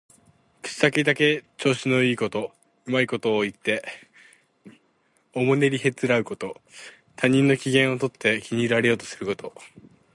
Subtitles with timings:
[0.63, 2.51] 口先だけで調子のいいこと、
[2.87, 3.83] うまいことを言って
[5.35, 6.59] おもねりへつらうこと。
[7.15, 9.53] 他人の機嫌をとって気に入られようとすること。